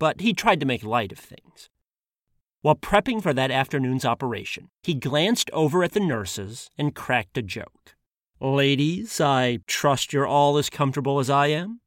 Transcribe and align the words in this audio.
but 0.00 0.22
he 0.22 0.32
tried 0.32 0.58
to 0.58 0.66
make 0.66 0.82
light 0.82 1.12
of 1.12 1.18
things. 1.18 1.70
While 2.62 2.74
prepping 2.74 3.22
for 3.22 3.32
that 3.32 3.52
afternoon's 3.52 4.04
operation, 4.04 4.70
he 4.82 4.94
glanced 4.94 5.50
over 5.52 5.84
at 5.84 5.92
the 5.92 6.00
nurses 6.00 6.70
and 6.76 6.94
cracked 6.94 7.38
a 7.38 7.42
joke. 7.42 7.94
Ladies, 8.40 9.20
I 9.20 9.60
trust 9.66 10.12
you're 10.12 10.26
all 10.26 10.56
as 10.58 10.70
comfortable 10.70 11.20
as 11.20 11.30
I 11.30 11.48
am? 11.48 11.80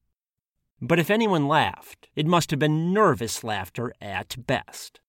But 0.80 1.00
if 1.00 1.10
anyone 1.10 1.48
laughed, 1.48 2.08
it 2.16 2.28
must 2.28 2.52
have 2.52 2.60
been 2.60 2.94
nervous 2.94 3.44
laughter 3.44 3.94
at 4.00 4.36
best. 4.46 5.02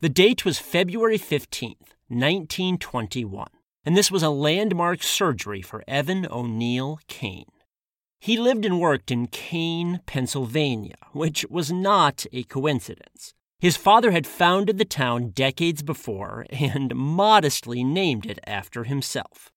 The 0.00 0.08
date 0.08 0.44
was 0.44 0.58
February 0.58 1.18
15th, 1.18 1.94
1921, 2.08 3.48
and 3.86 3.96
this 3.96 4.10
was 4.10 4.22
a 4.22 4.30
landmark 4.30 5.02
surgery 5.02 5.62
for 5.62 5.82
Evan 5.88 6.26
O'Neill 6.30 6.98
Kane. 7.08 7.46
He 8.24 8.38
lived 8.38 8.64
and 8.64 8.80
worked 8.80 9.10
in 9.10 9.26
Kane, 9.26 10.00
Pennsylvania, 10.06 10.96
which 11.12 11.44
was 11.50 11.70
not 11.70 12.24
a 12.32 12.44
coincidence. 12.44 13.34
His 13.58 13.76
father 13.76 14.12
had 14.12 14.26
founded 14.26 14.78
the 14.78 14.86
town 14.86 15.28
decades 15.28 15.82
before 15.82 16.46
and 16.48 16.94
modestly 16.94 17.84
named 17.84 18.24
it 18.24 18.38
after 18.46 18.84
himself. 18.84 19.52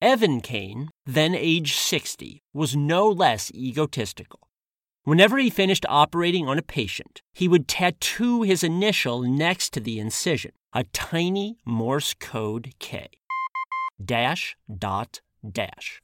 Evan 0.00 0.42
Kane, 0.42 0.90
then 1.06 1.34
age 1.34 1.74
60, 1.74 2.40
was 2.54 2.76
no 2.76 3.08
less 3.08 3.50
egotistical. 3.52 4.46
Whenever 5.02 5.36
he 5.36 5.50
finished 5.50 5.84
operating 5.88 6.46
on 6.46 6.58
a 6.58 6.62
patient, 6.62 7.20
he 7.32 7.48
would 7.48 7.66
tattoo 7.66 8.42
his 8.42 8.62
initial 8.62 9.22
next 9.22 9.72
to 9.72 9.80
the 9.80 9.98
incision, 9.98 10.52
a 10.72 10.84
tiny 10.92 11.56
Morse 11.64 12.14
code 12.14 12.74
K. 12.78 13.08
Dash, 14.00 14.56
dot, 14.78 15.20
dash. 15.44 16.00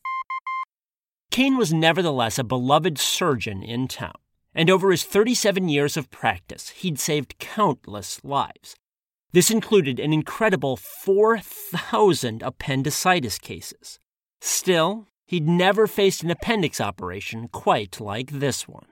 Kane 1.32 1.56
was 1.56 1.72
nevertheless 1.72 2.38
a 2.38 2.44
beloved 2.44 2.98
surgeon 2.98 3.62
in 3.62 3.88
town, 3.88 4.12
and 4.54 4.68
over 4.68 4.90
his 4.90 5.02
37 5.02 5.66
years 5.66 5.96
of 5.96 6.10
practice, 6.10 6.68
he'd 6.68 6.98
saved 6.98 7.38
countless 7.38 8.22
lives. 8.22 8.76
This 9.32 9.50
included 9.50 9.98
an 9.98 10.12
incredible 10.12 10.76
4,000 10.76 12.42
appendicitis 12.42 13.38
cases. 13.38 13.98
Still, 14.42 15.06
he'd 15.24 15.48
never 15.48 15.86
faced 15.86 16.22
an 16.22 16.30
appendix 16.30 16.82
operation 16.82 17.48
quite 17.48 17.98
like 17.98 18.30
this 18.30 18.68
one. 18.68 18.88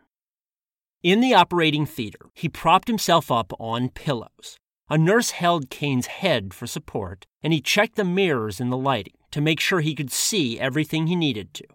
In 1.03 1.21
the 1.21 1.35
operating 1.35 1.85
theater, 1.85 2.31
he 2.33 2.49
propped 2.49 2.89
himself 2.89 3.31
up 3.31 3.53
on 3.61 3.91
pillows. 3.91 4.57
A 4.89 4.97
nurse 4.97 5.33
held 5.33 5.69
Kane's 5.69 6.07
head 6.07 6.55
for 6.55 6.67
support, 6.67 7.27
and 7.43 7.53
he 7.53 7.61
checked 7.61 7.97
the 7.97 8.05
mirrors 8.05 8.61
in 8.61 8.71
the 8.71 8.79
lighting 8.79 9.19
to 9.31 9.43
make 9.43 9.61
sure 9.61 9.81
he 9.81 9.95
could 9.95 10.11
see 10.11 10.59
everything 10.59 11.07
he 11.07 11.17
needed 11.17 11.53
to. 11.53 11.67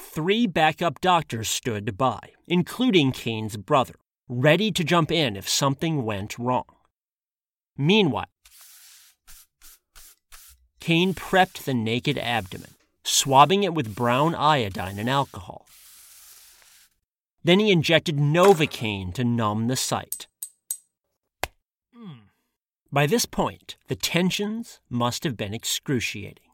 Three 0.00 0.46
backup 0.46 1.00
doctors 1.00 1.48
stood 1.48 1.96
by, 1.96 2.32
including 2.48 3.12
Kane's 3.12 3.56
brother, 3.56 3.94
ready 4.28 4.72
to 4.72 4.82
jump 4.82 5.12
in 5.12 5.36
if 5.36 5.48
something 5.48 6.04
went 6.04 6.38
wrong. 6.38 6.64
Meanwhile, 7.76 8.26
Kane 10.80 11.14
prepped 11.14 11.64
the 11.64 11.74
naked 11.74 12.18
abdomen, 12.18 12.74
swabbing 13.04 13.62
it 13.62 13.74
with 13.74 13.94
brown 13.94 14.34
iodine 14.34 14.98
and 14.98 15.08
alcohol. 15.08 15.66
Then 17.44 17.60
he 17.60 17.70
injected 17.70 18.16
Novocaine 18.16 19.14
to 19.14 19.24
numb 19.24 19.68
the 19.68 19.76
site. 19.76 20.26
By 22.92 23.06
this 23.06 23.24
point, 23.24 23.76
the 23.86 23.94
tensions 23.94 24.80
must 24.90 25.22
have 25.22 25.36
been 25.36 25.54
excruciating. 25.54 26.50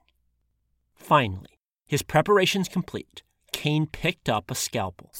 Finally, 0.94 1.58
his 1.86 2.02
preparations 2.02 2.68
complete, 2.68 3.22
Kane 3.52 3.86
picked 3.86 4.28
up 4.28 4.50
a 4.50 4.54
scalpel 4.54 5.12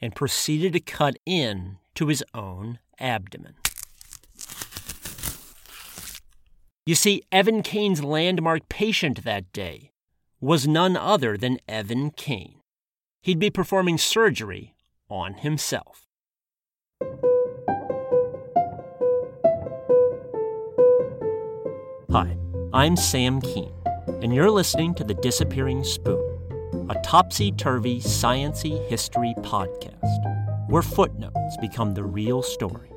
and 0.00 0.14
proceeded 0.14 0.72
to 0.72 0.80
cut 0.80 1.16
in 1.24 1.78
to 1.94 2.08
his 2.08 2.24
own 2.34 2.78
abdomen. 2.98 3.54
You 6.86 6.94
see, 6.94 7.22
Evan 7.32 7.62
Kane's 7.62 8.04
landmark 8.04 8.68
patient 8.68 9.24
that 9.24 9.50
day 9.52 9.90
was 10.40 10.68
none 10.68 10.96
other 10.96 11.38
than 11.38 11.58
Evan 11.66 12.10
Kane. 12.10 12.60
He'd 13.22 13.38
be 13.38 13.48
performing 13.48 13.96
surgery 13.96 14.74
on 15.08 15.34
himself. 15.34 16.02
Hi, 22.10 22.36
I'm 22.74 22.96
Sam 22.96 23.40
Kean, 23.40 23.72
and 24.22 24.34
you're 24.34 24.50
listening 24.50 24.94
to 24.96 25.04
The 25.04 25.14
Disappearing 25.14 25.82
Spoon, 25.84 26.33
a 26.90 26.94
topsy 27.02 27.50
turvy, 27.52 28.00
sciency 28.00 28.86
history 28.88 29.34
podcast 29.38 30.68
where 30.68 30.82
footnotes 30.82 31.56
become 31.60 31.94
the 31.94 32.02
real 32.02 32.42
story. 32.42 32.90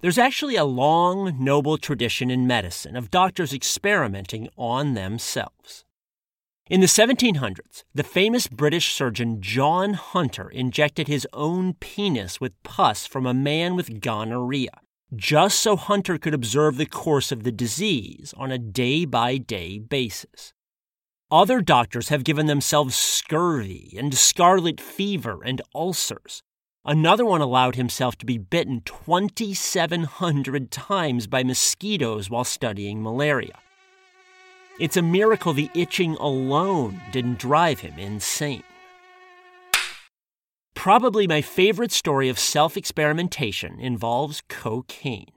There's 0.00 0.18
actually 0.18 0.56
a 0.56 0.64
long, 0.64 1.36
noble 1.38 1.78
tradition 1.78 2.28
in 2.28 2.46
medicine 2.46 2.96
of 2.96 3.12
doctors 3.12 3.52
experimenting 3.52 4.48
on 4.56 4.94
themselves. 4.94 5.84
In 6.68 6.80
the 6.80 6.86
1700s, 6.88 7.84
the 7.94 8.02
famous 8.02 8.48
British 8.48 8.94
surgeon 8.94 9.40
John 9.40 9.94
Hunter 9.94 10.48
injected 10.48 11.06
his 11.06 11.26
own 11.32 11.74
penis 11.74 12.40
with 12.40 12.60
pus 12.64 13.06
from 13.06 13.26
a 13.26 13.34
man 13.34 13.76
with 13.76 14.00
gonorrhea, 14.00 14.80
just 15.14 15.60
so 15.60 15.76
Hunter 15.76 16.18
could 16.18 16.34
observe 16.34 16.76
the 16.76 16.86
course 16.86 17.32
of 17.32 17.42
the 17.42 17.52
disease 17.52 18.34
on 18.36 18.50
a 18.50 18.58
day 18.58 19.04
by 19.04 19.36
day 19.38 19.78
basis. 19.78 20.52
Other 21.30 21.60
doctors 21.60 22.08
have 22.08 22.24
given 22.24 22.46
themselves 22.46 22.94
scurvy 22.94 23.94
and 23.98 24.14
scarlet 24.14 24.80
fever 24.80 25.40
and 25.44 25.62
ulcers, 25.74 26.42
Another 26.84 27.24
one 27.24 27.40
allowed 27.40 27.76
himself 27.76 28.18
to 28.18 28.26
be 28.26 28.38
bitten 28.38 28.82
2,700 28.84 30.70
times 30.72 31.28
by 31.28 31.44
mosquitoes 31.44 32.28
while 32.28 32.42
studying 32.42 33.00
malaria. 33.00 33.56
It's 34.80 34.96
a 34.96 35.02
miracle 35.02 35.52
the 35.52 35.70
itching 35.74 36.16
alone 36.16 37.00
didn't 37.12 37.38
drive 37.38 37.80
him 37.80 37.96
insane. 38.00 38.64
Probably 40.74 41.26
my 41.26 41.42
favorite 41.42 41.92
story 41.92 42.28
of 42.28 42.38
self 42.38 42.76
experimentation 42.76 43.78
involves 43.78 44.42
cocaine. 44.48 45.32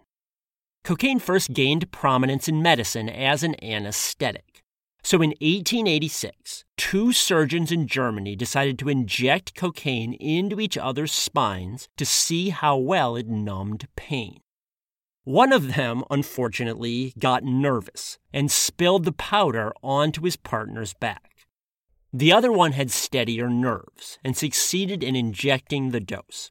Cocaine 0.84 1.20
first 1.20 1.54
gained 1.54 1.92
prominence 1.92 2.48
in 2.48 2.62
medicine 2.62 3.10
as 3.10 3.44
an 3.44 3.56
anesthetic. 3.64 4.64
So 5.04 5.18
in 5.18 5.30
1886, 5.42 6.66
two 6.78 7.12
surgeons 7.12 7.72
in 7.72 7.86
Germany 7.86 8.36
decided 8.36 8.80
to 8.80 8.90
inject 8.90 9.54
cocaine 9.54 10.14
into 10.14 10.60
each 10.60 10.78
other's 10.78 11.12
spines 11.12 11.90
to 11.98 12.06
see 12.06 12.50
how 12.50 12.78
well 12.78 13.16
it 13.16 13.28
numbed 13.28 13.88
pain. 13.96 14.40
One 15.24 15.54
of 15.54 15.76
them, 15.76 16.04
unfortunately, 16.10 17.14
got 17.20 17.44
nervous 17.44 18.18
and 18.34 18.50
spilled 18.50 19.06
the 19.06 19.12
powder 19.12 19.74
onto 19.84 20.22
his 20.24 20.38
partner's 20.38 20.94
back. 20.96 21.35
The 22.18 22.32
other 22.32 22.50
one 22.50 22.72
had 22.72 22.92
steadier 22.92 23.50
nerves 23.50 24.20
and 24.24 24.38
succeeded 24.38 25.04
in 25.04 25.18
injecting 25.18 25.90
the 25.90 26.00
dose. 26.00 26.50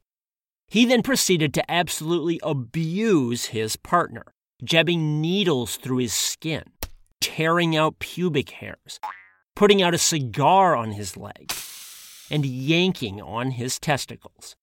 He 0.67 0.85
then 0.85 1.01
proceeded 1.01 1.55
to 1.55 1.71
absolutely 1.71 2.39
abuse 2.43 3.45
his 3.45 3.75
partner, 3.75 4.25
jabbing 4.63 5.19
needles 5.21 5.77
through 5.77 5.97
his 5.97 6.13
skin, 6.13 6.65
tearing 7.19 7.75
out 7.75 7.97
pubic 7.97 8.51
hairs, 8.51 8.99
putting 9.55 9.81
out 9.81 9.95
a 9.95 9.97
cigar 9.97 10.75
on 10.75 10.91
his 10.91 11.17
leg, 11.17 11.51
and 12.29 12.45
yanking 12.45 13.19
on 13.19 13.49
his 13.49 13.79
testicles. 13.79 14.55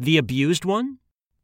The 0.00 0.16
abused 0.16 0.64
one? 0.64 0.98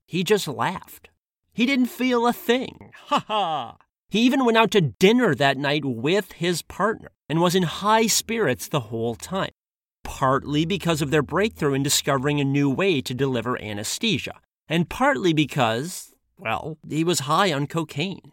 He 0.05 0.25
just 0.25 0.49
laughed. 0.49 1.11
He 1.53 1.65
didn't 1.65 1.87
feel 1.87 2.27
a 2.27 2.33
thing. 2.33 2.91
Ha 3.07 3.25
ha! 3.29 3.77
He 4.15 4.21
even 4.21 4.45
went 4.45 4.57
out 4.57 4.71
to 4.71 4.81
dinner 4.81 5.35
that 5.35 5.59
night 5.59 5.85
with 5.85 6.31
his 6.35 6.63
partner 6.63 7.11
and 7.29 7.41
was 7.41 7.57
in 7.57 7.65
high 7.65 8.07
spirits 8.07 8.69
the 8.69 8.79
whole 8.79 9.17
time, 9.17 9.51
partly 10.05 10.65
because 10.65 11.03
of 11.03 11.11
their 11.11 11.21
breakthrough 11.21 11.75
in 11.75 11.83
discovering 11.83 12.39
a 12.39 12.45
new 12.45 12.71
way 12.71 13.01
to 13.01 13.13
deliver 13.13 13.61
anesthesia, 13.61 14.35
and 14.69 14.89
partly 14.89 15.33
because, 15.33 16.15
well, 16.39 16.79
he 16.89 17.03
was 17.03 17.27
high 17.27 17.53
on 17.53 17.67
cocaine. 17.67 18.31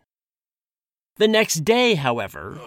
The 1.15 1.27
next 1.27 1.65
day, 1.65 1.95
however, 1.95 2.59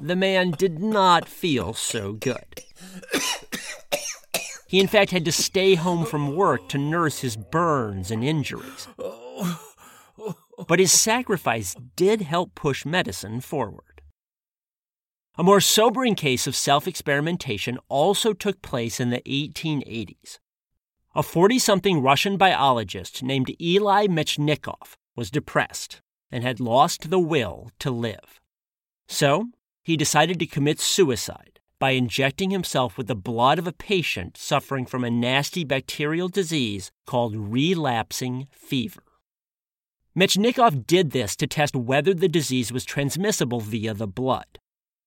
the 0.00 0.14
man 0.14 0.52
did 0.52 0.78
not 0.78 1.28
feel 1.28 1.74
so 1.74 2.12
good. 2.12 2.62
He, 4.68 4.78
in 4.78 4.86
fact, 4.86 5.10
had 5.10 5.24
to 5.24 5.32
stay 5.32 5.74
home 5.74 6.06
from 6.06 6.36
work 6.36 6.68
to 6.68 6.78
nurse 6.78 7.18
his 7.18 7.34
burns 7.34 8.12
and 8.12 8.22
injuries. 8.22 8.86
But 10.66 10.78
his 10.78 10.92
sacrifice 10.92 11.76
did 11.96 12.22
help 12.22 12.54
push 12.54 12.84
medicine 12.84 13.40
forward. 13.40 14.02
A 15.38 15.42
more 15.42 15.60
sobering 15.60 16.14
case 16.14 16.46
of 16.46 16.56
self 16.56 16.86
experimentation 16.86 17.78
also 17.88 18.32
took 18.32 18.60
place 18.62 19.00
in 19.00 19.10
the 19.10 19.22
1880s. 19.22 20.38
A 21.14 21.22
40 21.22 21.58
something 21.58 22.02
Russian 22.02 22.36
biologist 22.36 23.22
named 23.22 23.54
Eli 23.60 24.06
Mechnikov 24.06 24.96
was 25.16 25.30
depressed 25.30 26.02
and 26.30 26.44
had 26.44 26.60
lost 26.60 27.10
the 27.10 27.18
will 27.18 27.70
to 27.78 27.90
live. 27.90 28.40
So, 29.08 29.46
he 29.82 29.96
decided 29.96 30.38
to 30.38 30.46
commit 30.46 30.78
suicide 30.78 31.58
by 31.78 31.92
injecting 31.92 32.50
himself 32.50 32.98
with 32.98 33.06
the 33.06 33.16
blood 33.16 33.58
of 33.58 33.66
a 33.66 33.72
patient 33.72 34.36
suffering 34.36 34.86
from 34.86 35.02
a 35.02 35.10
nasty 35.10 35.64
bacterial 35.64 36.28
disease 36.28 36.92
called 37.06 37.34
relapsing 37.34 38.46
fever. 38.52 39.02
Mechnikov 40.16 40.86
did 40.86 41.12
this 41.12 41.36
to 41.36 41.46
test 41.46 41.76
whether 41.76 42.12
the 42.12 42.28
disease 42.28 42.72
was 42.72 42.84
transmissible 42.84 43.60
via 43.60 43.94
the 43.94 44.08
blood. 44.08 44.58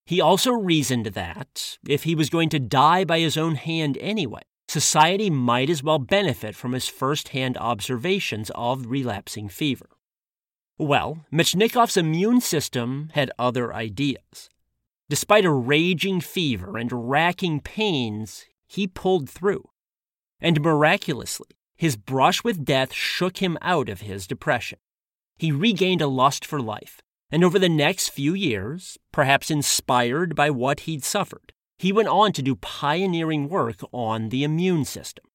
He 0.05 0.21
also 0.21 0.51
reasoned 0.51 1.07
that, 1.07 1.77
if 1.87 2.03
he 2.03 2.15
was 2.15 2.29
going 2.29 2.49
to 2.49 2.59
die 2.59 3.03
by 3.03 3.19
his 3.19 3.37
own 3.37 3.55
hand 3.55 3.97
anyway, 3.99 4.41
society 4.67 5.29
might 5.29 5.69
as 5.69 5.83
well 5.83 5.99
benefit 5.99 6.55
from 6.55 6.71
his 6.71 6.87
first 6.87 7.29
hand 7.29 7.57
observations 7.57 8.49
of 8.55 8.87
relapsing 8.87 9.49
fever. 9.49 9.89
Well, 10.77 11.25
Mechnikov's 11.31 11.97
immune 11.97 12.41
system 12.41 13.09
had 13.13 13.31
other 13.37 13.73
ideas. 13.73 14.49
Despite 15.09 15.45
a 15.45 15.51
raging 15.51 16.21
fever 16.21 16.77
and 16.77 17.09
racking 17.09 17.59
pains, 17.59 18.45
he 18.65 18.87
pulled 18.87 19.29
through. 19.29 19.69
And 20.39 20.61
miraculously, 20.61 21.49
his 21.75 21.97
brush 21.97 22.43
with 22.43 22.65
death 22.65 22.93
shook 22.93 23.37
him 23.37 23.57
out 23.61 23.89
of 23.89 24.01
his 24.01 24.25
depression. 24.25 24.79
He 25.37 25.51
regained 25.51 26.01
a 26.01 26.07
lust 26.07 26.45
for 26.45 26.61
life, 26.61 27.01
and 27.31 27.43
over 27.43 27.57
the 27.57 27.69
next 27.69 28.09
few 28.09 28.33
years, 28.33 28.97
perhaps 29.11 29.49
inspired 29.49 30.35
by 30.35 30.49
what 30.49 30.81
he'd 30.81 31.03
suffered, 31.03 31.53
he 31.77 31.91
went 31.91 32.07
on 32.07 32.31
to 32.33 32.41
do 32.41 32.55
pioneering 32.55 33.49
work 33.49 33.81
on 33.91 34.29
the 34.29 34.43
immune 34.43 34.85
system. 34.85 35.25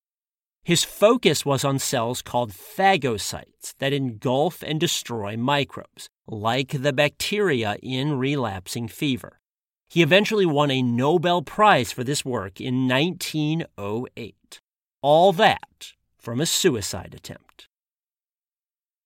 His 0.65 0.85
focus 0.85 1.45
was 1.45 1.65
on 1.65 1.79
cells 1.79 2.23
called 2.23 2.53
phagocytes 2.53 3.75
that 3.79 3.93
engulf 3.93 4.63
and 4.63 4.79
destroy 4.79 5.37
microbes, 5.37 6.09
like 6.27 6.83
the 6.83 6.93
bacteria 6.93 7.77
in 7.83 8.19
relapsing 8.19 8.87
fever. 8.87 9.41
He 9.89 10.03
eventually 10.03 10.45
won 10.45 10.71
a 10.71 10.83
Nobel 10.83 11.43
Prize 11.43 11.91
for 11.91 12.05
this 12.05 12.25
work 12.25 12.61
in 12.61 12.87
1908. 12.87 14.61
All 15.01 15.33
that 15.33 15.93
from 16.19 16.41
a 16.41 16.47
suicide 16.47 17.15
attempt. 17.17 17.69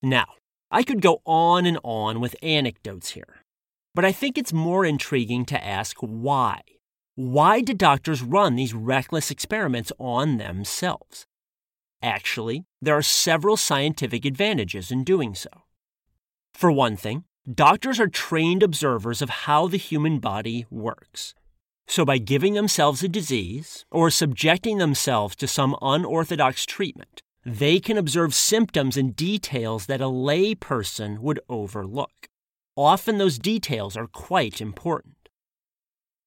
Now, 0.03 0.27
I 0.73 0.83
could 0.83 1.01
go 1.01 1.23
on 1.25 1.67
and 1.67 1.79
on 1.85 2.21
with 2.21 2.35
anecdotes 2.43 3.11
here, 3.11 3.45
but 3.95 4.05
I 4.05 4.11
think 4.11 4.37
it's 4.37 4.53
more 4.53 4.85
intriguing 4.85 5.45
to 5.47 5.65
ask 5.65 5.97
why. 6.01 6.63
Why 7.15 7.61
did 7.61 7.79
doctors 7.79 8.23
run 8.23 8.57
these 8.57 8.75
reckless 8.75 9.31
experiments 9.31 9.93
on 10.01 10.39
themselves? 10.39 11.27
Actually, 12.03 12.65
there 12.81 12.97
are 12.97 13.03
several 13.03 13.57
scientific 13.57 14.25
advantages 14.25 14.91
in 14.91 15.05
doing 15.05 15.37
so. 15.37 15.51
For 16.55 16.73
one 16.73 16.97
thing, 16.97 17.25
Doctors 17.53 17.99
are 17.99 18.07
trained 18.07 18.63
observers 18.63 19.21
of 19.21 19.29
how 19.29 19.67
the 19.67 19.77
human 19.77 20.21
body 20.21 20.65
works. 20.71 21.35
So, 21.89 22.05
by 22.05 22.19
giving 22.19 22.55
themselves 22.55 23.03
a 23.03 23.09
disease 23.09 23.85
or 23.91 24.11
subjecting 24.11 24.79
themselves 24.79 25.35
to 25.37 25.49
some 25.49 25.75
unorthodox 25.83 26.65
treatment, 26.65 27.21
they 27.45 27.81
can 27.81 27.99
observe 27.99 28.35
symptoms 28.35 28.97
and 28.97 29.17
details 29.17 29.87
that 29.87 30.01
a 30.01 30.09
lay 30.09 30.55
person 30.55 31.21
would 31.23 31.41
overlook. 31.49 32.29
Often, 32.77 33.19
those 33.19 33.39
details 33.39 33.97
are 33.97 34.07
quite 34.07 34.61
important. 34.61 35.29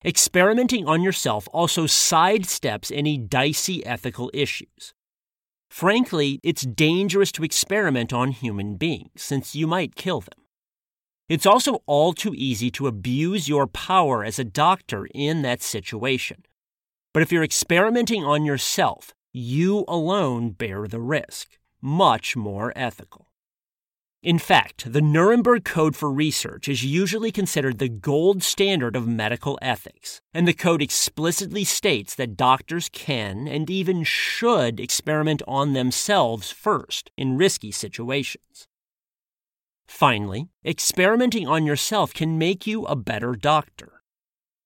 Experimenting 0.03 0.87
on 0.87 1.01
yourself 1.01 1.47
also 1.51 1.85
sidesteps 1.85 2.95
any 2.95 3.17
dicey 3.17 3.83
ethical 3.85 4.29
issues. 4.33 4.93
Frankly, 5.71 6.39
it's 6.43 6.61
dangerous 6.61 7.31
to 7.31 7.43
experiment 7.43 8.13
on 8.13 8.29
human 8.29 8.75
beings 8.75 9.09
since 9.15 9.55
you 9.55 9.65
might 9.65 9.95
kill 9.95 10.21
them. 10.21 10.45
It's 11.27 11.47
also 11.47 11.81
all 11.87 12.13
too 12.13 12.35
easy 12.35 12.69
to 12.71 12.85
abuse 12.85 13.49
your 13.49 13.65
power 13.65 14.23
as 14.23 14.37
a 14.37 14.43
doctor 14.43 15.07
in 15.15 15.41
that 15.41 15.63
situation. 15.63 16.45
But 17.15 17.23
if 17.23 17.31
you're 17.31 17.43
experimenting 17.43 18.23
on 18.23 18.45
yourself, 18.45 19.14
you 19.35 19.83
alone 19.87 20.51
bear 20.51 20.87
the 20.87 21.01
risk. 21.01 21.57
Much 21.81 22.35
more 22.35 22.71
ethical. 22.75 23.27
In 24.23 24.39
fact, 24.39 24.91
the 24.91 25.01
Nuremberg 25.01 25.65
Code 25.65 25.95
for 25.95 26.11
Research 26.11 26.67
is 26.67 26.83
usually 26.83 27.31
considered 27.31 27.77
the 27.77 27.89
gold 27.89 28.41
standard 28.41 28.95
of 28.95 29.07
medical 29.07 29.59
ethics, 29.61 30.19
and 30.33 30.47
the 30.47 30.53
code 30.53 30.81
explicitly 30.81 31.63
states 31.63 32.15
that 32.15 32.35
doctors 32.35 32.89
can 32.89 33.47
and 33.47 33.69
even 33.69 34.03
should 34.03 34.79
experiment 34.79 35.43
on 35.47 35.73
themselves 35.73 36.49
first 36.49 37.11
in 37.17 37.37
risky 37.37 37.71
situations. 37.71 38.67
Finally, 39.85 40.47
experimenting 40.65 41.47
on 41.47 41.65
yourself 41.65 42.13
can 42.13 42.39
make 42.39 42.65
you 42.65 42.85
a 42.85 42.95
better 42.95 43.35
doctor. 43.35 44.01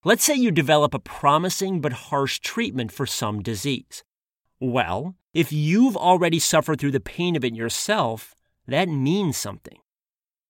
Let's 0.05 0.23
say 0.23 0.35
you 0.35 0.51
develop 0.51 0.93
a 0.93 0.99
promising 0.99 1.81
but 1.81 1.91
harsh 1.91 2.39
treatment 2.39 2.93
for 2.93 3.05
some 3.05 3.41
disease. 3.41 4.03
Well, 4.59 5.15
if 5.33 5.51
you've 5.51 5.95
already 5.95 6.39
suffered 6.39 6.79
through 6.79 6.91
the 6.91 6.99
pain 6.99 7.35
of 7.35 7.45
it 7.45 7.55
yourself, 7.55 8.35
that 8.67 8.89
means 8.89 9.37
something. 9.37 9.79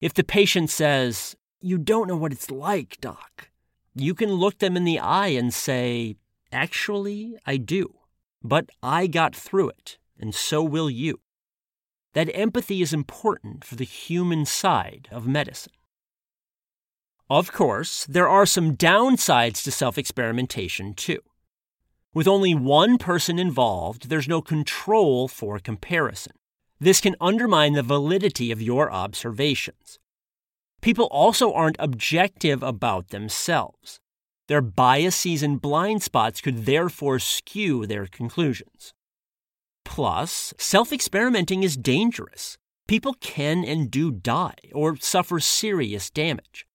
If 0.01 0.13
the 0.13 0.23
patient 0.23 0.69
says, 0.69 1.35
You 1.61 1.77
don't 1.77 2.07
know 2.07 2.17
what 2.17 2.31
it's 2.31 2.49
like, 2.49 2.99
doc, 3.01 3.49
you 3.93 4.13
can 4.13 4.31
look 4.31 4.59
them 4.59 4.77
in 4.77 4.85
the 4.85 4.99
eye 4.99 5.27
and 5.27 5.53
say, 5.53 6.15
Actually, 6.51 7.37
I 7.45 7.57
do. 7.57 7.95
But 8.41 8.69
I 8.81 9.07
got 9.07 9.35
through 9.35 9.69
it, 9.69 9.97
and 10.17 10.33
so 10.33 10.63
will 10.63 10.89
you 10.89 11.19
that 12.13 12.29
empathy 12.33 12.81
is 12.81 12.93
important 12.93 13.63
for 13.63 13.75
the 13.75 13.85
human 13.85 14.45
side 14.45 15.07
of 15.11 15.27
medicine. 15.27 15.73
Of 17.29 17.51
course, 17.51 18.05
there 18.05 18.27
are 18.27 18.45
some 18.45 18.75
downsides 18.75 19.63
to 19.63 19.71
self 19.71 19.97
experimentation, 19.97 20.95
too. 20.95 21.19
With 22.13 22.27
only 22.27 22.55
one 22.55 22.97
person 22.97 23.37
involved, 23.37 24.09
there's 24.09 24.27
no 24.27 24.41
control 24.41 25.27
for 25.27 25.59
comparison. 25.59 26.33
This 26.79 27.01
can 27.01 27.15
undermine 27.21 27.73
the 27.73 27.83
validity 27.83 28.51
of 28.51 28.61
your 28.61 28.91
observations. 28.91 29.99
People 30.81 31.05
also 31.11 31.53
aren't 31.53 31.75
objective 31.77 32.63
about 32.63 33.09
themselves. 33.09 33.99
Their 34.47 34.61
biases 34.61 35.43
and 35.43 35.61
blind 35.61 36.01
spots 36.01 36.41
could 36.41 36.65
therefore 36.65 37.19
skew 37.19 37.85
their 37.85 38.07
conclusions. 38.07 38.93
Plus, 39.85 40.53
self 40.57 40.91
experimenting 40.91 41.61
is 41.61 41.77
dangerous. 41.77 42.57
People 42.87 43.13
can 43.19 43.63
and 43.63 43.91
do 43.91 44.09
die 44.11 44.55
or 44.73 44.95
suffer 44.95 45.39
serious 45.39 46.09
damage. 46.09 46.65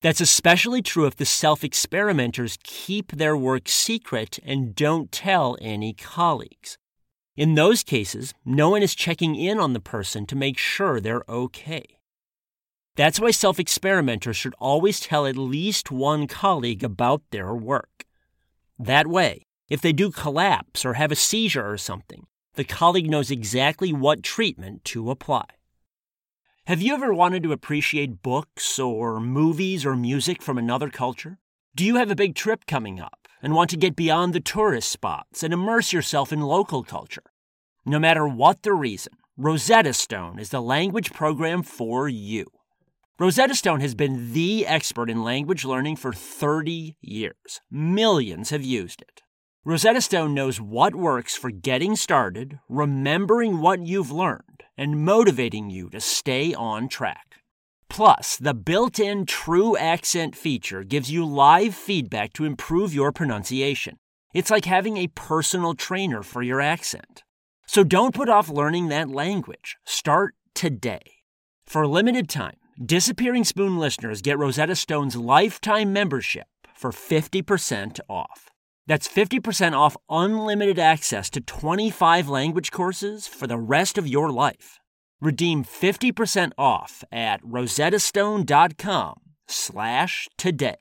That's 0.00 0.20
especially 0.20 0.80
true 0.80 1.06
if 1.06 1.16
the 1.16 1.24
self 1.24 1.64
experimenters 1.64 2.58
keep 2.62 3.12
their 3.12 3.36
work 3.36 3.68
secret 3.68 4.38
and 4.44 4.74
don't 4.74 5.10
tell 5.10 5.56
any 5.60 5.92
colleagues. 5.92 6.78
In 7.36 7.54
those 7.54 7.82
cases, 7.82 8.32
no 8.44 8.70
one 8.70 8.82
is 8.82 8.94
checking 8.94 9.34
in 9.34 9.58
on 9.58 9.72
the 9.72 9.80
person 9.80 10.24
to 10.26 10.36
make 10.36 10.56
sure 10.56 11.00
they're 11.00 11.24
okay. 11.28 11.84
That's 12.94 13.18
why 13.18 13.32
self 13.32 13.58
experimenters 13.58 14.36
should 14.36 14.54
always 14.58 15.00
tell 15.00 15.26
at 15.26 15.36
least 15.36 15.90
one 15.90 16.28
colleague 16.28 16.84
about 16.84 17.22
their 17.30 17.54
work. 17.54 18.04
That 18.78 19.08
way, 19.08 19.42
if 19.68 19.80
they 19.80 19.92
do 19.92 20.12
collapse 20.12 20.84
or 20.84 20.94
have 20.94 21.10
a 21.10 21.16
seizure 21.16 21.68
or 21.68 21.76
something, 21.76 22.26
the 22.54 22.64
colleague 22.64 23.10
knows 23.10 23.30
exactly 23.30 23.92
what 23.92 24.22
treatment 24.22 24.84
to 24.86 25.10
apply. 25.10 25.57
Have 26.68 26.82
you 26.82 26.92
ever 26.92 27.14
wanted 27.14 27.42
to 27.44 27.52
appreciate 27.52 28.22
books 28.22 28.78
or 28.78 29.20
movies 29.20 29.86
or 29.86 29.96
music 29.96 30.42
from 30.42 30.58
another 30.58 30.90
culture? 30.90 31.38
Do 31.74 31.82
you 31.82 31.96
have 31.96 32.10
a 32.10 32.14
big 32.14 32.34
trip 32.34 32.66
coming 32.66 33.00
up 33.00 33.26
and 33.40 33.54
want 33.54 33.70
to 33.70 33.78
get 33.78 33.96
beyond 33.96 34.34
the 34.34 34.40
tourist 34.40 34.90
spots 34.92 35.42
and 35.42 35.54
immerse 35.54 35.94
yourself 35.94 36.30
in 36.30 36.42
local 36.42 36.84
culture? 36.84 37.22
No 37.86 37.98
matter 37.98 38.28
what 38.28 38.64
the 38.64 38.74
reason, 38.74 39.14
Rosetta 39.38 39.94
Stone 39.94 40.38
is 40.38 40.50
the 40.50 40.60
language 40.60 41.14
program 41.14 41.62
for 41.62 42.06
you. 42.06 42.44
Rosetta 43.18 43.54
Stone 43.54 43.80
has 43.80 43.94
been 43.94 44.34
the 44.34 44.66
expert 44.66 45.08
in 45.08 45.24
language 45.24 45.64
learning 45.64 45.96
for 45.96 46.12
30 46.12 46.98
years. 47.00 47.62
Millions 47.70 48.50
have 48.50 48.62
used 48.62 49.00
it. 49.00 49.22
Rosetta 49.64 50.00
Stone 50.00 50.34
knows 50.34 50.60
what 50.60 50.94
works 50.94 51.34
for 51.36 51.50
getting 51.50 51.96
started, 51.96 52.58
remembering 52.68 53.60
what 53.60 53.86
you've 53.86 54.10
learned, 54.10 54.62
and 54.76 55.04
motivating 55.04 55.68
you 55.68 55.90
to 55.90 56.00
stay 56.00 56.54
on 56.54 56.88
track. 56.88 57.42
Plus, 57.88 58.36
the 58.36 58.54
built 58.54 58.98
in 58.98 59.26
True 59.26 59.76
Accent 59.76 60.36
feature 60.36 60.84
gives 60.84 61.10
you 61.10 61.24
live 61.24 61.74
feedback 61.74 62.32
to 62.34 62.44
improve 62.44 62.94
your 62.94 63.12
pronunciation. 63.12 63.96
It's 64.32 64.50
like 64.50 64.64
having 64.64 64.96
a 64.96 65.08
personal 65.08 65.74
trainer 65.74 66.22
for 66.22 66.42
your 66.42 66.60
accent. 66.60 67.24
So 67.66 67.84
don't 67.84 68.14
put 68.14 68.28
off 68.28 68.48
learning 68.48 68.88
that 68.88 69.08
language. 69.08 69.76
Start 69.84 70.34
today. 70.54 71.16
For 71.66 71.82
a 71.82 71.88
limited 71.88 72.28
time, 72.28 72.56
Disappearing 72.82 73.42
Spoon 73.42 73.76
listeners 73.76 74.22
get 74.22 74.38
Rosetta 74.38 74.76
Stone's 74.76 75.16
lifetime 75.16 75.92
membership 75.92 76.46
for 76.76 76.92
50% 76.92 77.98
off. 78.08 78.50
That's 78.88 79.06
50% 79.06 79.74
off 79.74 79.98
unlimited 80.08 80.78
access 80.78 81.28
to 81.30 81.42
25 81.42 82.28
language 82.28 82.72
courses 82.72 83.28
for 83.28 83.46
the 83.46 83.58
rest 83.58 83.98
of 83.98 84.08
your 84.08 84.32
life. 84.32 84.80
Redeem 85.20 85.64
50% 85.64 86.52
off 86.56 87.04
at 87.12 87.42
rosettastone.com 87.42 89.20
slash 89.46 90.28
today. 90.38 90.78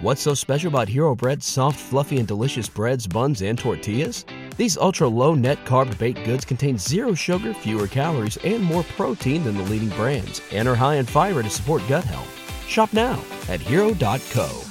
What's 0.00 0.20
so 0.22 0.34
special 0.34 0.68
about 0.68 0.88
Hero 0.88 1.16
Bread's 1.16 1.46
soft, 1.46 1.80
fluffy, 1.80 2.18
and 2.18 2.28
delicious 2.28 2.68
breads, 2.68 3.08
buns, 3.08 3.42
and 3.42 3.58
tortillas? 3.58 4.24
These 4.56 4.76
ultra 4.76 5.08
low 5.08 5.34
net 5.34 5.64
carb 5.64 5.98
baked 5.98 6.24
goods 6.24 6.44
contain 6.44 6.78
zero 6.78 7.12
sugar, 7.14 7.54
fewer 7.54 7.88
calories, 7.88 8.36
and 8.44 8.62
more 8.62 8.84
protein 8.96 9.42
than 9.42 9.56
the 9.56 9.64
leading 9.64 9.88
brands, 9.90 10.40
and 10.52 10.68
are 10.68 10.76
high 10.76 10.96
in 10.96 11.06
fiber 11.06 11.42
to 11.42 11.50
support 11.50 11.82
gut 11.88 12.04
health. 12.04 12.30
Shop 12.68 12.92
now 12.92 13.20
at 13.48 13.60
hero.co. 13.60 14.62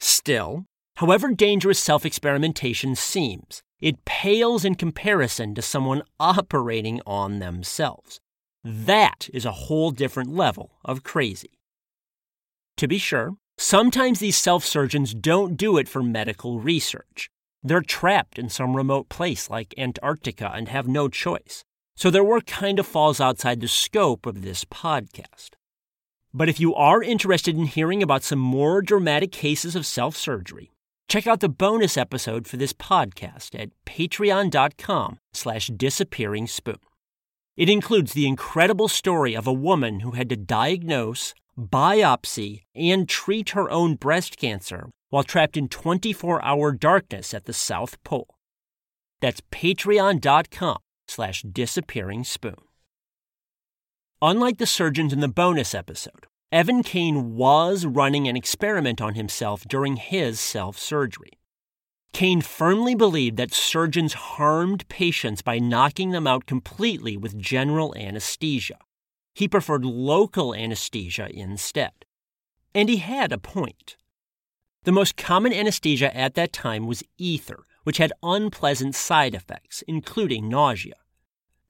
Still, 0.00 0.64
however 0.96 1.32
dangerous 1.32 1.78
self 1.78 2.04
experimentation 2.04 2.94
seems, 2.94 3.62
it 3.80 4.04
pales 4.04 4.64
in 4.64 4.74
comparison 4.74 5.54
to 5.54 5.62
someone 5.62 6.02
operating 6.18 7.00
on 7.06 7.38
themselves. 7.38 8.20
That 8.64 9.28
is 9.32 9.44
a 9.44 9.52
whole 9.52 9.90
different 9.90 10.34
level 10.34 10.72
of 10.84 11.04
crazy. 11.04 11.58
To 12.78 12.88
be 12.88 12.98
sure, 12.98 13.36
sometimes 13.56 14.18
these 14.18 14.36
self 14.36 14.64
surgeons 14.64 15.14
don't 15.14 15.56
do 15.56 15.78
it 15.78 15.88
for 15.88 16.02
medical 16.02 16.60
research. 16.60 17.30
They're 17.62 17.80
trapped 17.80 18.38
in 18.38 18.48
some 18.48 18.76
remote 18.76 19.08
place 19.08 19.48
like 19.50 19.74
Antarctica 19.78 20.52
and 20.54 20.68
have 20.68 20.86
no 20.86 21.08
choice. 21.08 21.64
So 21.96 22.10
their 22.10 22.24
work 22.24 22.46
kind 22.46 22.78
of 22.78 22.86
falls 22.86 23.20
outside 23.20 23.60
the 23.60 23.68
scope 23.68 24.26
of 24.26 24.42
this 24.42 24.64
podcast. 24.64 25.50
But 26.34 26.50
if 26.50 26.60
you 26.60 26.74
are 26.74 27.02
interested 27.02 27.56
in 27.56 27.64
hearing 27.64 28.02
about 28.02 28.22
some 28.22 28.38
more 28.38 28.82
dramatic 28.82 29.32
cases 29.32 29.74
of 29.74 29.86
self 29.86 30.16
surgery, 30.16 30.70
check 31.08 31.26
out 31.26 31.40
the 31.40 31.48
bonus 31.48 31.96
episode 31.96 32.46
for 32.46 32.56
this 32.56 32.72
podcast 32.72 33.58
at 33.58 33.70
patreon.com 33.84 35.18
slash 35.32 35.68
disappearing 35.68 36.46
spoon. 36.46 36.78
It 37.56 37.68
includes 37.68 38.12
the 38.12 38.26
incredible 38.26 38.88
story 38.88 39.34
of 39.34 39.46
a 39.46 39.52
woman 39.52 40.00
who 40.00 40.12
had 40.12 40.28
to 40.28 40.36
diagnose, 40.36 41.34
biopsy, 41.58 42.62
and 42.74 43.08
treat 43.08 43.50
her 43.50 43.70
own 43.70 43.94
breast 43.94 44.36
cancer 44.36 44.90
while 45.08 45.24
trapped 45.24 45.56
in 45.56 45.68
24 45.68 46.44
hour 46.44 46.72
darkness 46.72 47.32
at 47.32 47.44
the 47.44 47.52
South 47.52 48.02
Pole. 48.04 48.34
That's 49.20 49.40
patreon.com 49.50 50.78
slash 51.08 51.42
disappearing 51.42 52.24
spoon. 52.24 52.56
Unlike 54.20 54.58
the 54.58 54.66
surgeons 54.66 55.12
in 55.12 55.20
the 55.20 55.28
bonus 55.28 55.74
episode, 55.74 56.26
Evan 56.52 56.84
Kane 56.84 57.34
was 57.34 57.84
running 57.84 58.28
an 58.28 58.36
experiment 58.36 59.00
on 59.00 59.14
himself 59.14 59.64
during 59.66 59.96
his 59.96 60.38
self 60.38 60.78
surgery. 60.78 61.32
Kane 62.12 62.40
firmly 62.40 62.94
believed 62.94 63.36
that 63.36 63.52
surgeons 63.52 64.14
harmed 64.14 64.88
patients 64.88 65.42
by 65.42 65.58
knocking 65.58 66.10
them 66.10 66.26
out 66.26 66.46
completely 66.46 67.16
with 67.16 67.36
general 67.36 67.94
anesthesia. 67.96 68.78
He 69.34 69.48
preferred 69.48 69.84
local 69.84 70.54
anesthesia 70.54 71.28
instead. 71.30 72.04
And 72.74 72.88
he 72.88 72.98
had 72.98 73.32
a 73.32 73.38
point. 73.38 73.96
The 74.84 74.92
most 74.92 75.16
common 75.16 75.52
anesthesia 75.52 76.16
at 76.16 76.34
that 76.34 76.52
time 76.52 76.86
was 76.86 77.02
ether, 77.18 77.66
which 77.82 77.98
had 77.98 78.12
unpleasant 78.22 78.94
side 78.94 79.34
effects, 79.34 79.82
including 79.88 80.48
nausea. 80.48 80.94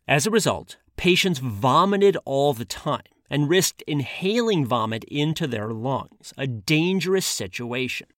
As 0.07 0.27
a 0.27 0.31
result, 0.31 0.77
patients 0.97 1.39
vomited 1.39 2.19
all 2.27 2.53
the 2.53 2.67
time 2.67 3.16
and 3.31 3.49
risked 3.49 3.83
inhaling 3.87 4.65
vomit 4.65 5.05
into 5.05 5.47
their 5.47 5.69
lungs, 5.69 6.33
a 6.37 6.47
dangerous 6.47 7.27
situation. 7.27 8.09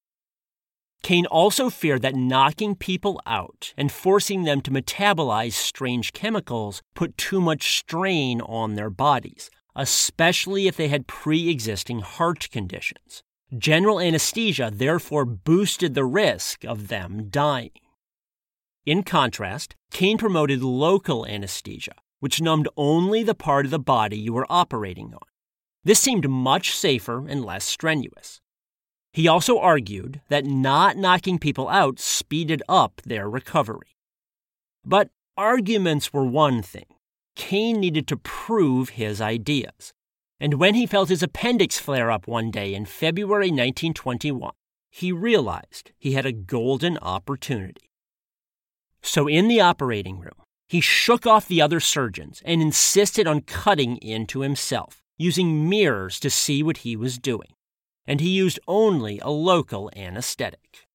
Kane 1.03 1.27
also 1.27 1.71
feared 1.71 2.03
that 2.03 2.17
knocking 2.17 2.75
people 2.75 3.21
out 3.27 3.73
and 3.77 3.93
forcing 3.93 4.45
them 4.45 4.61
to 4.62 4.71
metabolize 4.71 5.53
strange 5.53 6.12
chemicals 6.12 6.83
put 6.95 7.17
too 7.17 7.41
much 7.41 7.79
strain 7.79 8.41
on 8.41 8.75
their 8.75 8.91
bodies, 8.91 9.49
especially 9.77 10.67
if 10.67 10.77
they 10.77 10.88
had 10.88 11.07
pre 11.07 11.49
existing 11.49 12.00
heart 12.00 12.49
conditions. 12.50 13.23
General 13.57 14.00
anesthesia 14.00 14.71
therefore 14.73 15.25
boosted 15.25 15.95
the 15.95 16.05
risk 16.05 16.65
of 16.65 16.88
them 16.88 17.29
dying. 17.31 17.71
In 18.85 19.03
contrast, 19.03 19.75
Kane 19.93 20.19
promoted 20.19 20.62
local 20.62 21.25
anesthesia, 21.27 21.95
which 22.21 22.41
numbed 22.41 22.69
only 22.77 23.23
the 23.23 23.35
part 23.35 23.65
of 23.65 23.71
the 23.71 23.79
body 23.79 24.19
you 24.19 24.33
were 24.33 24.47
operating 24.51 25.15
on. 25.15 25.29
This 25.85 26.01
seemed 26.01 26.29
much 26.29 26.75
safer 26.77 27.27
and 27.29 27.45
less 27.45 27.65
strenuous. 27.65 28.41
He 29.13 29.27
also 29.27 29.59
argued 29.59 30.21
that 30.29 30.45
not 30.45 30.97
knocking 30.97 31.39
people 31.39 31.69
out 31.69 31.99
speeded 31.99 32.63
up 32.69 33.01
their 33.05 33.29
recovery. 33.29 33.97
But 34.85 35.11
arguments 35.37 36.13
were 36.13 36.25
one 36.25 36.63
thing. 36.63 36.87
Kane 37.37 37.81
needed 37.81 38.07
to 38.09 38.17
prove 38.17 38.91
his 38.91 39.21
ideas. 39.21 39.93
And 40.41 40.55
when 40.55 40.75
he 40.75 40.87
felt 40.87 41.09
his 41.09 41.23
appendix 41.23 41.79
flare 41.79 42.11
up 42.11 42.27
one 42.27 42.51
day 42.51 42.75
in 42.75 42.85
February 42.85 43.49
1921, 43.49 44.53
he 44.91 45.13
realized 45.13 45.93
he 45.99 46.13
had 46.13 46.27
a 46.27 46.33
golden 46.33 46.99
opportunity. 46.99 47.91
So, 49.03 49.29
in 49.29 49.49
the 49.49 49.61
operating 49.61 50.19
room, 50.19 50.43
he 50.69 50.81
shook 50.81 51.27
off 51.27 51.49
the 51.49 51.63
other 51.63 51.81
surgeons 51.81 52.43
and 52.45 52.61
insisted 52.61 53.27
on 53.27 53.41
cutting 53.41 53.97
into 53.99 54.41
himself, 54.41 55.03
using 55.17 55.69
mirrors 55.69 56.21
to 56.21 56.31
see 56.31 56.63
what 56.63 56.79
he 56.79 56.95
was 56.97 57.19
doing 57.19 57.55
and 58.09 58.23
he 58.23 58.31
used 58.31 58.59
only 58.67 59.21
a 59.21 59.29
local 59.29 59.91
anesthetic. 59.95 60.89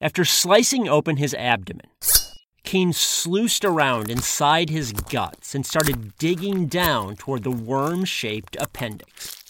After 0.00 0.24
slicing 0.24 0.88
open 0.88 1.16
his 1.16 1.32
abdomen, 1.32 1.86
Kane 2.64 2.92
sluiced 2.92 3.64
around 3.64 4.10
inside 4.10 4.68
his 4.68 4.92
guts 4.92 5.54
and 5.54 5.64
started 5.64 6.18
digging 6.18 6.66
down 6.66 7.14
toward 7.14 7.44
the 7.44 7.52
worm 7.52 8.04
shaped 8.04 8.56
appendix. 8.60 9.44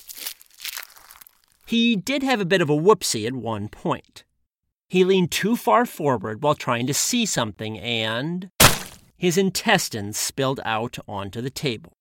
He 1.65 1.97
did 1.97 2.23
have 2.23 2.41
a 2.41 2.45
bit 2.45 2.61
of 2.61 2.69
a 2.69 2.77
whoopsie 2.77 3.27
at 3.27 3.33
one 3.33 3.69
point. 3.69 4.25
He 4.89 5.03
leaned 5.03 5.33
too 5.33 5.57
far 5.57 5.87
forward 5.87 6.43
while 6.43 6.55
trying 6.55 6.87
to 6.87 6.95
see 6.95 7.25
something, 7.25 7.79
and 7.79 8.51
his 9.17 9.39
intestines 9.39 10.17
spilled 10.17 10.61
out 10.65 10.99
onto 11.09 11.41
the 11.41 11.51
table. 11.51 11.97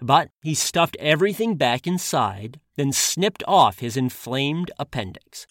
But 0.00 0.30
he 0.42 0.54
stuffed 0.54 0.96
everything 1.00 1.56
back 1.56 1.86
inside, 1.86 2.60
then 2.76 2.92
snipped 2.92 3.42
off 3.48 3.80
his 3.80 3.96
inflamed 3.96 4.70
appendix. 4.78 5.46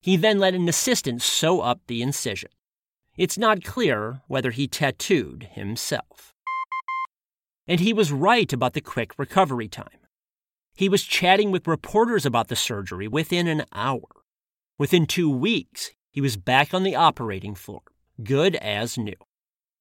He 0.00 0.16
then 0.16 0.38
let 0.38 0.54
an 0.54 0.68
assistant 0.68 1.22
sew 1.22 1.60
up 1.60 1.80
the 1.86 2.02
incision. 2.02 2.50
It's 3.16 3.38
not 3.38 3.64
clear 3.64 4.22
whether 4.26 4.50
he 4.50 4.66
tattooed 4.66 5.48
himself. 5.52 6.34
And 7.66 7.80
he 7.80 7.92
was 7.92 8.12
right 8.12 8.52
about 8.52 8.74
the 8.74 8.80
quick 8.80 9.18
recovery 9.18 9.68
time. 9.68 10.00
He 10.74 10.88
was 10.88 11.04
chatting 11.04 11.50
with 11.50 11.66
reporters 11.66 12.26
about 12.26 12.48
the 12.48 12.56
surgery 12.56 13.08
within 13.08 13.46
an 13.46 13.64
hour. 13.72 14.08
Within 14.78 15.06
two 15.06 15.30
weeks, 15.30 15.92
he 16.10 16.20
was 16.20 16.36
back 16.36 16.74
on 16.74 16.82
the 16.82 16.94
operating 16.94 17.54
floor, 17.54 17.82
good 18.22 18.56
as 18.56 18.98
new. 18.98 19.16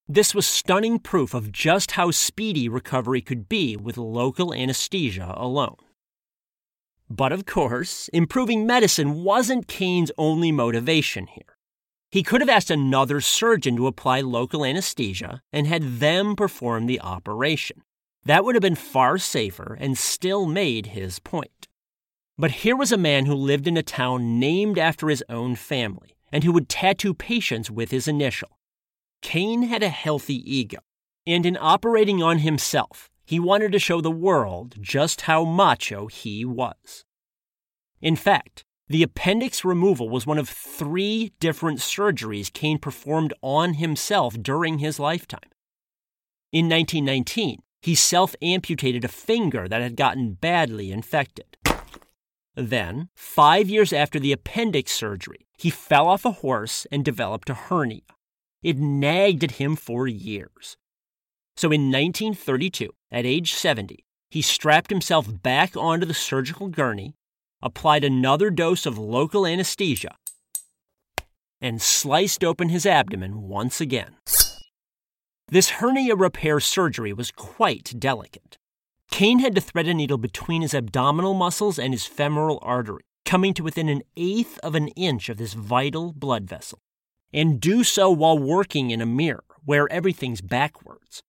This 0.08 0.36
was 0.36 0.46
stunning 0.46 1.00
proof 1.00 1.34
of 1.34 1.52
just 1.52 1.92
how 1.92 2.12
speedy 2.12 2.70
recovery 2.70 3.22
could 3.22 3.50
be 3.50 3.76
with 3.76 3.98
local 3.98 4.54
anesthesia 4.54 5.34
alone. 5.36 5.78
But 7.10 7.32
of 7.32 7.48
course, 7.48 8.08
improving 8.10 8.68
medicine 8.68 9.24
wasn't 9.24 9.68
Kane's 9.68 10.12
only 10.16 10.52
motivation 10.52 11.26
here. 11.26 11.58
He 12.12 12.22
could 12.22 12.42
have 12.42 12.50
asked 12.50 12.70
another 12.70 13.20
surgeon 13.20 13.76
to 13.78 13.88
apply 13.88 14.22
local 14.22 14.64
anesthesia 14.64 15.42
and 15.52 15.66
had 15.66 16.00
them 16.00 16.36
perform 16.36 16.86
the 16.86 17.02
operation. 17.02 17.82
That 18.26 18.46
would 18.46 18.54
have 18.54 18.62
been 18.62 18.76
far 18.76 19.18
safer 19.18 19.76
and 19.80 19.98
still 19.98 20.46
made 20.46 20.88
his 20.88 21.18
point. 21.18 21.68
But 22.38 22.52
here 22.52 22.76
was 22.76 22.92
a 22.92 22.98
man 22.98 23.26
who 23.26 23.34
lived 23.34 23.68
in 23.68 23.76
a 23.76 23.84
town 23.84 24.40
named 24.40 24.78
after 24.78 25.10
his 25.10 25.24
own 25.30 25.56
family 25.56 26.16
and 26.32 26.44
who 26.44 26.52
would 26.52 26.70
tattoo 26.70 27.16
patients 27.16 27.72
with 27.72 27.90
his 27.90 28.08
initial. 28.08 28.60
Kane 29.25 29.63
had 29.63 29.82
a 29.82 29.89
healthy 29.89 30.36
ego, 30.46 30.77
and 31.25 31.48
in 31.48 31.58
operating 31.60 32.22
on 32.22 32.38
himself, 32.38 33.10
he 33.25 33.39
wanted 33.39 33.72
to 33.72 33.79
show 33.79 34.00
the 34.00 34.12
world 34.12 34.75
just 34.79 35.22
how 35.22 35.44
macho 35.44 36.05
he 36.05 36.46
was. 36.46 37.05
In 38.03 38.15
fact, 38.15 38.63
the 38.88 39.01
appendix 39.01 39.65
removal 39.65 40.10
was 40.10 40.27
one 40.27 40.38
of 40.38 40.48
three 40.48 41.34
different 41.39 41.79
surgeries 41.79 42.53
Kane 42.53 42.77
performed 42.77 43.34
on 43.41 43.74
himself 43.74 44.36
during 44.39 44.77
his 44.77 45.00
lifetime. 45.00 45.50
In 46.51 46.70
1919, 46.70 47.63
he 47.82 47.96
self 47.96 48.36
amputated 48.44 49.03
a 49.03 49.08
finger 49.08 49.67
that 49.67 49.82
had 49.82 49.98
gotten 49.98 50.34
badly 50.34 50.91
infected. 50.91 51.58
Then, 52.53 53.10
five 53.15 53.70
years 53.70 53.91
after 53.91 54.20
the 54.20 54.34
appendix 54.34 54.91
surgery, 54.91 55.48
he 55.58 55.72
fell 55.72 56.08
off 56.08 56.25
a 56.25 56.32
horse 56.46 56.86
and 56.91 57.03
developed 57.03 57.50
a 57.50 57.55
hernia. 57.55 58.01
It 58.66 58.80
nagged 58.80 59.44
at 59.44 59.62
him 59.62 59.76
for 59.76 60.08
years. 60.08 60.76
So 61.56 61.68
in 61.68 61.92
1932, 61.92 62.90
at 63.12 63.24
age 63.24 63.54
70, 63.54 64.04
he 64.32 64.42
strapped 64.42 64.90
himself 64.90 65.28
back 65.44 65.78
onto 65.78 66.08
the 66.08 66.16
surgical 66.16 66.70
gurney, 66.70 67.14
applied 67.62 68.04
another 68.04 68.50
dose 68.50 68.88
of 68.88 68.98
local 68.98 69.46
anesthesia, 69.46 70.16
and 71.62 71.80
sliced 71.80 72.44
open 72.44 72.70
his 72.70 72.88
abdomen 72.88 73.44
once 73.44 73.80
again. 73.80 74.16
This 75.48 75.70
hernia 75.78 76.16
repair 76.16 76.60
surgery 76.60 77.14
was 77.14 77.30
quite 77.30 77.94
delicate. 78.00 78.58
Kane 79.12 79.38
had 79.38 79.54
to 79.54 79.62
thread 79.62 79.88
a 79.88 79.94
needle 79.94 80.18
between 80.18 80.64
his 80.64 80.74
abdominal 80.74 81.36
muscles 81.36 81.78
and 81.78 81.94
his 81.94 82.08
femoral 82.08 82.58
artery, 82.64 83.04
coming 83.26 83.54
to 83.54 83.64
within 83.64 83.90
an 83.90 84.02
eighth 84.18 84.58
of 84.64 84.74
an 84.74 84.88
inch 84.88 85.30
of 85.30 85.38
this 85.38 85.54
vital 85.54 86.14
blood 86.14 86.50
vessel, 86.50 86.80
and 87.34 87.60
do 87.60 87.84
so 87.84 88.10
while 88.10 88.38
working 88.38 88.91
in 88.91 89.01
a 89.01 89.05
mirror 89.05 89.44
where 89.63 89.91
everything's 89.91 90.41
backwards. 90.41 91.24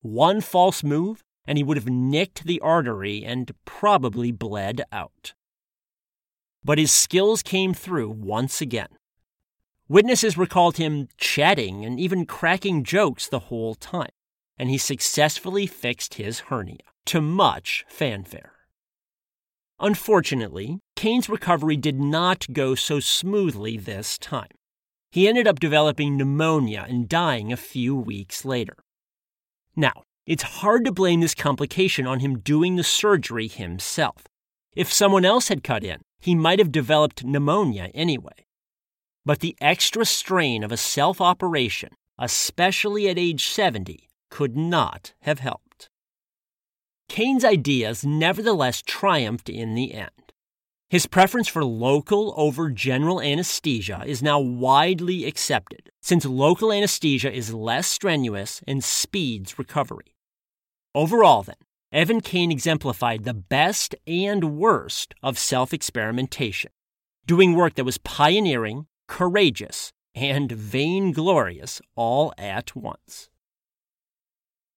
One 0.00 0.40
false 0.40 0.82
move, 0.82 1.22
and 1.46 1.58
he 1.58 1.64
would 1.64 1.76
have 1.76 1.88
nicked 1.88 2.44
the 2.44 2.60
artery 2.60 3.24
and 3.24 3.50
probably 3.64 4.32
bled 4.32 4.82
out. 4.92 5.34
But 6.62 6.78
his 6.78 6.92
skills 6.92 7.42
came 7.42 7.74
through 7.74 8.10
once 8.10 8.60
again. 8.60 8.88
Witnesses 9.88 10.38
recalled 10.38 10.78
him 10.78 11.08
chatting 11.18 11.84
and 11.84 12.00
even 12.00 12.24
cracking 12.24 12.84
jokes 12.84 13.28
the 13.28 13.38
whole 13.50 13.74
time, 13.74 14.12
and 14.56 14.70
he 14.70 14.78
successfully 14.78 15.66
fixed 15.66 16.14
his 16.14 16.40
hernia, 16.40 16.78
to 17.06 17.20
much 17.20 17.84
fanfare. 17.86 18.52
Unfortunately, 19.78 20.78
Kane's 20.96 21.28
recovery 21.28 21.76
did 21.76 22.00
not 22.00 22.46
go 22.52 22.74
so 22.74 23.00
smoothly 23.00 23.76
this 23.76 24.16
time. 24.16 24.48
He 25.14 25.28
ended 25.28 25.46
up 25.46 25.60
developing 25.60 26.16
pneumonia 26.16 26.86
and 26.88 27.08
dying 27.08 27.52
a 27.52 27.56
few 27.56 27.94
weeks 27.94 28.44
later. 28.44 28.74
Now, 29.76 30.02
it's 30.26 30.42
hard 30.42 30.84
to 30.86 30.90
blame 30.90 31.20
this 31.20 31.36
complication 31.36 32.04
on 32.04 32.18
him 32.18 32.40
doing 32.40 32.74
the 32.74 32.82
surgery 32.82 33.46
himself. 33.46 34.24
If 34.74 34.92
someone 34.92 35.24
else 35.24 35.46
had 35.46 35.62
cut 35.62 35.84
in, 35.84 36.00
he 36.18 36.34
might 36.34 36.58
have 36.58 36.72
developed 36.72 37.24
pneumonia 37.24 37.92
anyway. 37.94 38.48
But 39.24 39.38
the 39.38 39.56
extra 39.60 40.04
strain 40.04 40.64
of 40.64 40.72
a 40.72 40.76
self 40.76 41.20
operation, 41.20 41.90
especially 42.18 43.08
at 43.08 43.16
age 43.16 43.46
70, 43.46 44.08
could 44.32 44.56
not 44.56 45.14
have 45.20 45.38
helped. 45.38 45.90
Kane's 47.08 47.44
ideas 47.44 48.04
nevertheless 48.04 48.82
triumphed 48.82 49.48
in 49.48 49.76
the 49.76 49.94
end. 49.94 50.23
His 50.94 51.06
preference 51.06 51.48
for 51.48 51.64
local 51.64 52.32
over 52.36 52.70
general 52.70 53.20
anesthesia 53.20 54.04
is 54.06 54.22
now 54.22 54.38
widely 54.38 55.24
accepted, 55.24 55.90
since 56.00 56.24
local 56.24 56.70
anesthesia 56.70 57.32
is 57.32 57.52
less 57.52 57.88
strenuous 57.88 58.62
and 58.68 58.84
speeds 58.84 59.58
recovery. 59.58 60.14
Overall, 60.94 61.42
then, 61.42 61.56
Evan 61.90 62.20
Kane 62.20 62.52
exemplified 62.52 63.24
the 63.24 63.34
best 63.34 63.96
and 64.06 64.56
worst 64.56 65.16
of 65.20 65.36
self 65.36 65.74
experimentation, 65.74 66.70
doing 67.26 67.56
work 67.56 67.74
that 67.74 67.82
was 67.82 67.98
pioneering, 67.98 68.86
courageous, 69.08 69.92
and 70.14 70.52
vainglorious 70.52 71.80
all 71.96 72.32
at 72.38 72.76
once. 72.76 73.30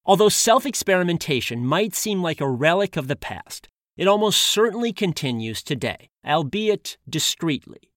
Although 0.04 0.30
self 0.30 0.66
experimentation 0.66 1.64
might 1.64 1.94
seem 1.94 2.24
like 2.24 2.42
a 2.42 2.50
relic 2.50 2.98
of 2.98 3.08
the 3.08 3.16
past, 3.16 3.70
it 3.98 4.08
almost 4.08 4.42
certainly 4.42 4.94
continues 4.94 5.64
today, 5.64 6.10
albeit 6.26 6.98
discreetly. 7.10 7.92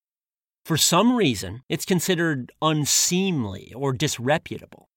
For 0.65 0.77
some 0.77 1.15
reason, 1.15 1.63
it's 1.69 1.85
considered 1.85 2.53
unseemly 2.63 3.73
or 3.77 3.93
disreputable. 3.93 4.89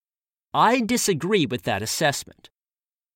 I 0.53 0.81
disagree 0.81 1.45
with 1.45 1.63
that 1.63 1.81
assessment. 1.81 2.49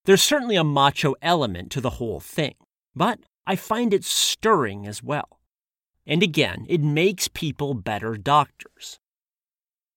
There's 0.05 0.23
certainly 0.23 0.55
a 0.55 0.63
macho 0.63 1.15
element 1.21 1.71
to 1.71 1.81
the 1.81 1.91
whole 1.91 2.19
thing, 2.19 2.55
but 2.95 3.19
I 3.45 3.55
find 3.55 3.93
it 3.93 4.03
stirring 4.03 4.87
as 4.87 5.03
well. 5.03 5.39
And 6.05 6.23
again, 6.23 6.65
it 6.69 6.81
makes 6.81 7.27
people 7.27 7.73
better 7.73 8.15
doctors. 8.15 8.99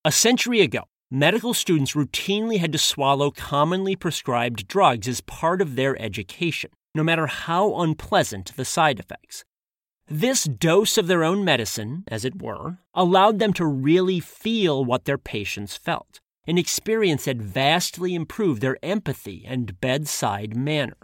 A 0.05 0.13
century 0.13 0.61
ago, 0.61 0.85
medical 1.11 1.55
students 1.55 1.93
routinely 1.93 2.59
had 2.59 2.73
to 2.73 2.79
swallow 2.79 3.31
commonly 3.31 3.97
prescribed 3.97 4.67
drugs 4.67 5.07
as 5.07 5.21
part 5.21 5.63
of 5.63 5.77
their 5.77 6.01
education, 6.01 6.71
no 6.95 7.03
matter 7.03 7.27
how 7.27 7.81
unpleasant 7.81 8.55
the 8.57 8.65
side 8.65 8.99
effects. 8.99 9.45
This 10.09 10.45
dose 10.45 10.99
of 10.99 11.07
their 11.07 11.23
own 11.23 11.45
medicine, 11.45 12.03
as 12.09 12.25
it 12.25 12.43
were, 12.43 12.79
allowed 12.95 13.39
them 13.39 13.53
to 13.53 13.65
really 13.65 14.19
feel 14.19 14.85
what 14.85 15.05
their 15.05 15.19
patients 15.19 15.77
felt, 15.77 16.21
an 16.47 16.59
experience 16.59 17.27
that 17.27 17.37
vastly 17.37 18.15
improved 18.15 18.61
their 18.61 18.77
empathy 18.83 19.45
and 19.47 19.81
bedside 19.81 20.57
manner. 20.57 20.97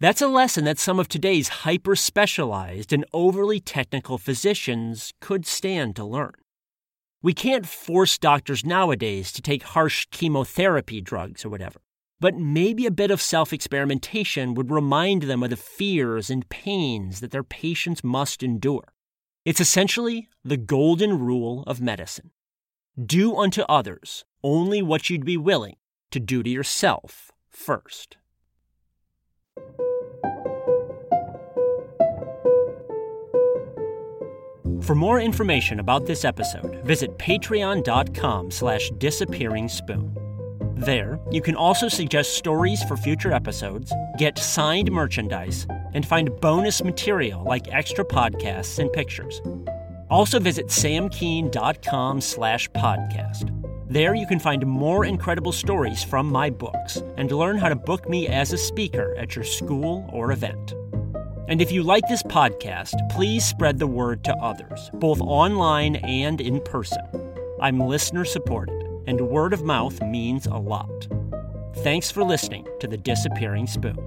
That's 0.00 0.22
a 0.22 0.28
lesson 0.28 0.64
that 0.64 0.78
some 0.78 0.98
of 0.98 1.08
today's 1.08 1.48
hyper 1.48 1.96
specialized 1.96 2.92
and 2.92 3.04
overly 3.12 3.60
technical 3.60 4.18
physicians 4.18 5.12
could 5.20 5.46
stand 5.46 5.96
to 5.96 6.04
learn. 6.04 6.32
We 7.22 7.34
can't 7.34 7.66
force 7.66 8.16
doctors 8.16 8.64
nowadays 8.64 9.30
to 9.32 9.42
take 9.42 9.62
harsh 9.62 10.06
chemotherapy 10.10 11.02
drugs 11.02 11.44
or 11.44 11.50
whatever, 11.50 11.80
but 12.20 12.36
maybe 12.36 12.86
a 12.86 12.90
bit 12.90 13.10
of 13.10 13.20
self 13.20 13.52
experimentation 13.52 14.54
would 14.54 14.70
remind 14.70 15.22
them 15.22 15.42
of 15.42 15.50
the 15.50 15.56
fears 15.56 16.30
and 16.30 16.48
pains 16.48 17.20
that 17.20 17.30
their 17.30 17.42
patients 17.42 18.04
must 18.04 18.42
endure. 18.42 18.92
It's 19.44 19.60
essentially 19.60 20.28
the 20.44 20.58
golden 20.58 21.18
rule 21.18 21.64
of 21.66 21.80
medicine 21.80 22.30
do 23.06 23.36
unto 23.36 23.62
others 23.62 24.24
only 24.42 24.82
what 24.82 25.08
you'd 25.08 25.24
be 25.24 25.36
willing 25.36 25.76
to 26.10 26.20
do 26.20 26.42
to 26.42 26.50
yourself 26.50 27.30
first. 27.48 28.16
For 34.82 34.94
more 34.94 35.20
information 35.20 35.78
about 35.78 36.06
this 36.06 36.24
episode, 36.24 36.82
visit 36.84 37.16
patreon.com 37.18 38.50
slash 38.50 38.90
disappearing 38.98 39.68
spoon. 39.68 40.29
There, 40.80 41.20
you 41.30 41.42
can 41.42 41.56
also 41.56 41.88
suggest 41.88 42.38
stories 42.38 42.82
for 42.84 42.96
future 42.96 43.32
episodes, 43.32 43.92
get 44.16 44.38
signed 44.38 44.90
merchandise, 44.90 45.66
and 45.92 46.06
find 46.06 46.34
bonus 46.40 46.82
material 46.82 47.44
like 47.44 47.68
extra 47.70 48.02
podcasts 48.02 48.78
and 48.78 48.90
pictures. 48.90 49.42
Also 50.08 50.40
visit 50.40 50.68
samkean.com 50.68 52.22
slash 52.22 52.70
podcast. 52.70 53.54
There 53.90 54.14
you 54.14 54.26
can 54.26 54.38
find 54.38 54.66
more 54.66 55.04
incredible 55.04 55.52
stories 55.52 56.02
from 56.02 56.32
my 56.32 56.48
books 56.48 57.02
and 57.18 57.30
learn 57.30 57.58
how 57.58 57.68
to 57.68 57.76
book 57.76 58.08
me 58.08 58.28
as 58.28 58.54
a 58.54 58.58
speaker 58.58 59.14
at 59.18 59.36
your 59.36 59.44
school 59.44 60.08
or 60.10 60.32
event. 60.32 60.72
And 61.46 61.60
if 61.60 61.70
you 61.70 61.82
like 61.82 62.08
this 62.08 62.22
podcast, 62.22 62.94
please 63.10 63.44
spread 63.44 63.78
the 63.78 63.86
word 63.86 64.24
to 64.24 64.34
others, 64.36 64.88
both 64.94 65.20
online 65.20 65.96
and 65.96 66.40
in 66.40 66.62
person. 66.62 67.02
I'm 67.60 67.80
listener 67.80 68.24
supported, 68.24 68.79
and 69.10 69.20
word 69.20 69.52
of 69.52 69.64
mouth 69.64 70.00
means 70.02 70.46
a 70.46 70.54
lot. 70.54 71.08
Thanks 71.78 72.12
for 72.12 72.22
listening 72.22 72.64
to 72.78 72.86
The 72.86 72.96
Disappearing 72.96 73.66
Spoon. 73.66 73.98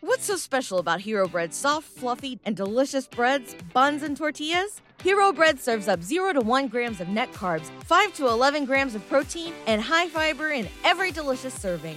What's 0.00 0.26
so 0.26 0.36
special 0.36 0.78
about 0.78 1.00
Hero 1.00 1.26
Bread's 1.26 1.56
soft, 1.56 1.88
fluffy, 1.88 2.38
and 2.44 2.54
delicious 2.54 3.06
breads, 3.06 3.56
buns, 3.72 4.02
and 4.02 4.14
tortillas? 4.14 4.82
Hero 5.02 5.32
Bread 5.32 5.58
serves 5.58 5.88
up 5.88 6.02
0 6.02 6.34
to 6.34 6.40
1 6.40 6.68
grams 6.68 7.00
of 7.00 7.08
net 7.08 7.32
carbs, 7.32 7.70
5 7.84 8.14
to 8.16 8.28
11 8.28 8.66
grams 8.66 8.94
of 8.94 9.08
protein, 9.08 9.54
and 9.66 9.80
high 9.80 10.08
fiber 10.08 10.50
in 10.50 10.68
every 10.84 11.10
delicious 11.10 11.54
serving. 11.54 11.96